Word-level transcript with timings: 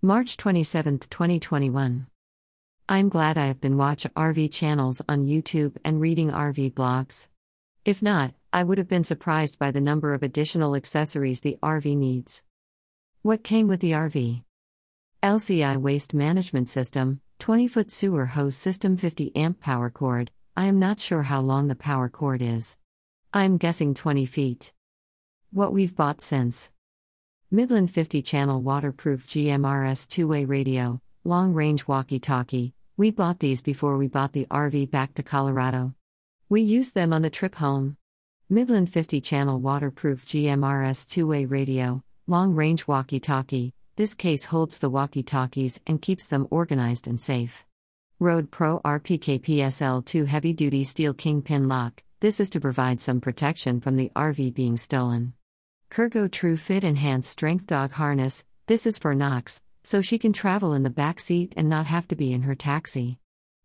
March 0.00 0.36
27, 0.36 1.00
2021. 1.00 2.06
I'm 2.88 3.08
glad 3.08 3.36
I 3.36 3.46
have 3.46 3.60
been 3.60 3.76
watching 3.76 4.12
RV 4.12 4.52
channels 4.52 5.02
on 5.08 5.26
YouTube 5.26 5.76
and 5.84 6.00
reading 6.00 6.30
RV 6.30 6.74
blogs. 6.74 7.26
If 7.84 8.00
not, 8.00 8.32
I 8.52 8.62
would 8.62 8.78
have 8.78 8.86
been 8.86 9.02
surprised 9.02 9.58
by 9.58 9.72
the 9.72 9.80
number 9.80 10.14
of 10.14 10.22
additional 10.22 10.76
accessories 10.76 11.40
the 11.40 11.58
RV 11.64 11.96
needs. 11.96 12.44
What 13.22 13.42
came 13.42 13.66
with 13.66 13.80
the 13.80 13.90
RV? 13.90 14.44
LCI 15.20 15.76
Waste 15.78 16.14
Management 16.14 16.68
System, 16.68 17.20
20 17.40 17.66
foot 17.66 17.90
sewer 17.90 18.26
hose 18.26 18.54
system, 18.54 18.96
50 18.96 19.34
amp 19.34 19.60
power 19.60 19.90
cord. 19.90 20.30
I 20.56 20.66
am 20.66 20.78
not 20.78 21.00
sure 21.00 21.22
how 21.22 21.40
long 21.40 21.66
the 21.66 21.74
power 21.74 22.08
cord 22.08 22.40
is. 22.40 22.76
I'm 23.34 23.56
guessing 23.56 23.94
20 23.94 24.26
feet. 24.26 24.72
What 25.50 25.72
we've 25.72 25.96
bought 25.96 26.20
since. 26.20 26.70
Midland 27.50 27.90
50 27.90 28.20
channel 28.20 28.60
waterproof 28.60 29.26
GMRS 29.26 30.06
two 30.06 30.28
way 30.28 30.44
radio, 30.44 31.00
long 31.24 31.54
range 31.54 31.88
walkie 31.88 32.18
talkie. 32.18 32.74
We 32.98 33.10
bought 33.10 33.38
these 33.38 33.62
before 33.62 33.96
we 33.96 34.06
bought 34.06 34.34
the 34.34 34.44
RV 34.50 34.90
back 34.90 35.14
to 35.14 35.22
Colorado. 35.22 35.94
We 36.50 36.60
used 36.60 36.94
them 36.94 37.14
on 37.14 37.22
the 37.22 37.30
trip 37.30 37.54
home. 37.54 37.96
Midland 38.50 38.90
50 38.90 39.22
channel 39.22 39.58
waterproof 39.60 40.26
GMRS 40.26 41.08
two 41.08 41.26
way 41.26 41.46
radio, 41.46 42.02
long 42.26 42.54
range 42.54 42.86
walkie 42.86 43.18
talkie. 43.18 43.72
This 43.96 44.12
case 44.12 44.44
holds 44.44 44.76
the 44.76 44.90
walkie 44.90 45.22
talkies 45.22 45.80
and 45.86 46.02
keeps 46.02 46.26
them 46.26 46.48
organized 46.50 47.06
and 47.06 47.18
safe. 47.18 47.64
Road 48.18 48.50
Pro 48.50 48.80
RPK 48.80 49.40
PSL 49.40 50.04
2 50.04 50.26
heavy 50.26 50.52
duty 50.52 50.84
steel 50.84 51.14
kingpin 51.14 51.66
lock. 51.66 52.02
This 52.20 52.40
is 52.40 52.50
to 52.50 52.60
provide 52.60 53.00
some 53.00 53.22
protection 53.22 53.80
from 53.80 53.96
the 53.96 54.12
RV 54.14 54.52
being 54.52 54.76
stolen. 54.76 55.32
Kurgo 55.90 56.30
True 56.30 56.56
Fit 56.56 56.84
Enhanced 56.84 57.30
Strength 57.30 57.66
Dog 57.66 57.92
Harness. 57.92 58.44
This 58.66 58.86
is 58.86 58.98
for 58.98 59.14
Knox, 59.14 59.62
so 59.82 60.02
she 60.02 60.18
can 60.18 60.34
travel 60.34 60.74
in 60.74 60.82
the 60.82 60.90
back 60.90 61.18
seat 61.18 61.54
and 61.56 61.68
not 61.68 61.86
have 61.86 62.06
to 62.08 62.16
be 62.16 62.32
in 62.32 62.42
her 62.42 62.54
taxi. 62.54 63.18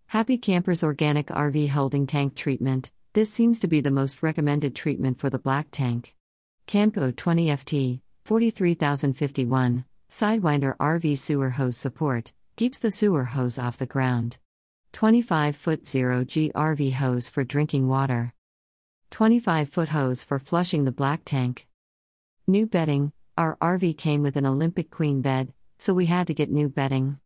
Happy 0.08 0.38
Campers 0.38 0.84
Organic 0.84 1.28
RV 1.28 1.70
Holding 1.70 2.08
Tank 2.08 2.34
Treatment. 2.34 2.92
This 3.14 3.30
seems 3.30 3.60
to 3.60 3.68
be 3.68 3.82
the 3.82 3.92
most 3.92 4.24
recommended 4.24 4.74
treatment 4.74 5.20
for 5.20 5.30
the 5.30 5.38
black 5.38 5.68
tank. 5.72 6.16
Camco 6.66 7.14
20 7.16 7.48
FT, 7.48 8.00
43051, 8.24 9.86
Sidewinder 10.10 10.78
RV 10.78 11.18
Sewer 11.18 11.50
Hose 11.52 11.78
Support, 11.78 12.32
keeps 12.56 12.80
the 12.80 12.92
sewer 12.92 13.26
hose 13.26 13.60
off 13.60 13.78
the 13.78 13.86
ground. 13.86 14.38
25 14.94 15.56
foot 15.56 15.84
0G 15.84 16.54
RV 16.54 16.94
hose 16.94 17.30
for 17.30 17.44
drinking 17.44 17.90
water. 17.90 18.34
25 19.12 19.68
foot 19.68 19.90
hose 19.90 20.24
for 20.24 20.40
flushing 20.40 20.86
the 20.86 20.92
black 20.92 21.22
tank. 21.26 21.68
New 22.46 22.66
bedding 22.66 23.14
Our 23.38 23.56
RV 23.62 23.98
came 23.98 24.22
with 24.22 24.36
an 24.36 24.46
Olympic 24.46 24.92
Queen 24.92 25.22
bed, 25.22 25.54
so 25.80 25.94
we 25.94 26.08
had 26.08 26.28
to 26.28 26.34
get 26.34 26.52
new 26.52 26.68
bedding. 26.68 27.18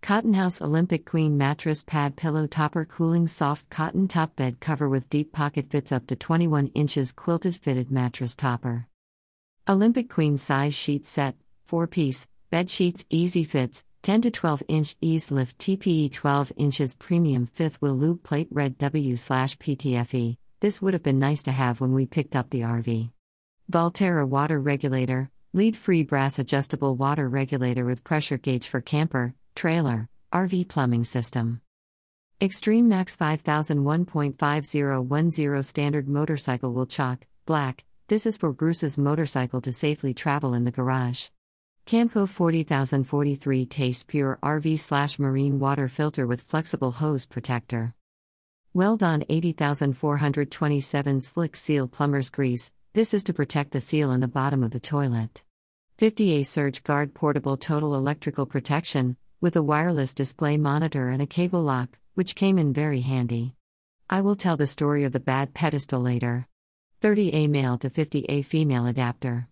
Cotton 0.00 0.32
House 0.32 0.62
Olympic 0.62 1.04
Queen 1.04 1.36
mattress 1.36 1.84
pad 1.84 2.16
pillow 2.16 2.46
topper 2.46 2.86
cooling 2.86 3.28
soft 3.28 3.68
cotton 3.68 4.08
top 4.08 4.34
bed 4.34 4.60
cover 4.60 4.88
with 4.88 5.10
deep 5.10 5.30
pocket 5.30 5.68
fits 5.68 5.92
up 5.92 6.06
to 6.06 6.16
21 6.16 6.68
inches 6.68 7.12
quilted 7.12 7.54
fitted 7.54 7.90
mattress 7.90 8.34
topper. 8.34 8.86
Olympic 9.68 10.08
Queen 10.08 10.38
size 10.38 10.72
sheet 10.72 11.06
set, 11.06 11.36
4 11.66 11.86
piece, 11.86 12.26
bed 12.48 12.70
sheets 12.70 13.04
easy 13.10 13.44
fits, 13.44 13.84
10 14.04 14.22
to 14.22 14.30
12 14.30 14.62
inch 14.68 14.98
Eaz-Lift 15.00 15.58
TPE 15.58 16.10
12 16.10 16.52
inches 16.56 16.96
premium 16.96 17.44
fifth 17.44 17.82
wheel 17.82 17.94
lube 17.94 18.22
plate 18.22 18.48
red 18.50 18.78
W 18.78 19.16
slash 19.16 19.58
PTFE. 19.58 20.38
This 20.60 20.80
would 20.80 20.94
have 20.94 21.02
been 21.02 21.18
nice 21.18 21.42
to 21.42 21.52
have 21.52 21.78
when 21.78 21.92
we 21.92 22.06
picked 22.06 22.34
up 22.34 22.48
the 22.48 22.62
RV. 22.62 23.10
Valterra 23.70 24.28
water 24.28 24.60
regulator, 24.60 25.30
lead 25.52 25.76
free 25.76 26.02
brass 26.02 26.38
adjustable 26.38 26.96
water 26.96 27.28
regulator 27.28 27.84
with 27.84 28.04
pressure 28.04 28.38
gauge 28.38 28.66
for 28.66 28.80
camper, 28.80 29.34
trailer, 29.54 30.08
RV 30.32 30.68
plumbing 30.68 31.04
system. 31.04 31.60
Extreme 32.40 32.88
Max 32.88 33.14
5000 33.14 33.84
1.5010 33.84 35.64
standard 35.64 36.08
motorcycle 36.08 36.72
wheel 36.72 36.86
chock, 36.86 37.26
black. 37.46 37.84
This 38.08 38.26
is 38.26 38.36
for 38.36 38.52
Bruce's 38.52 38.98
motorcycle 38.98 39.60
to 39.60 39.72
safely 39.72 40.12
travel 40.12 40.52
in 40.52 40.64
the 40.64 40.72
garage. 40.72 41.28
Camco 41.86 42.28
40043 42.28 43.66
Taste 43.66 44.08
Pure 44.08 44.38
RV 44.42 44.78
slash 44.78 45.18
marine 45.18 45.58
water 45.58 45.88
filter 45.88 46.26
with 46.26 46.40
flexible 46.40 46.92
hose 46.92 47.26
protector. 47.26 47.94
Weldon 48.74 49.24
80427 49.28 51.20
Slick 51.20 51.56
Seal 51.56 51.86
Plumber's 51.88 52.30
Grease, 52.30 52.72
this 52.94 53.14
is 53.14 53.24
to 53.24 53.32
protect 53.32 53.70
the 53.70 53.80
seal 53.80 54.10
in 54.12 54.20
the 54.20 54.28
bottom 54.28 54.62
of 54.62 54.70
the 54.70 54.80
toilet. 54.80 55.44
50A 55.96 56.44
Surge 56.44 56.82
Guard 56.82 57.14
Portable 57.14 57.56
Total 57.56 57.94
Electrical 57.94 58.44
Protection, 58.44 59.16
with 59.40 59.56
a 59.56 59.62
wireless 59.62 60.12
display 60.12 60.58
monitor 60.58 61.08
and 61.08 61.22
a 61.22 61.26
cable 61.26 61.62
lock, 61.62 61.98
which 62.14 62.34
came 62.34 62.58
in 62.58 62.74
very 62.74 63.00
handy. 63.00 63.54
I 64.10 64.20
will 64.20 64.36
tell 64.36 64.58
the 64.58 64.66
story 64.66 65.04
of 65.04 65.12
the 65.12 65.20
bad 65.20 65.54
pedestal 65.54 66.02
later. 66.02 66.46
30A 67.00 67.48
male 67.48 67.78
to 67.78 67.88
50A 67.88 68.44
female 68.44 68.86
adapter. 68.86 69.48